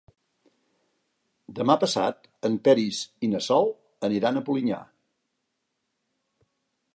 Demà 1.59 1.75
passat 1.83 2.25
en 2.49 2.55
Peris 2.67 3.03
i 3.27 3.29
na 3.35 3.43
Sol 3.49 3.69
aniran 4.09 4.41
a 4.41 4.45
Polinyà. 4.49 4.81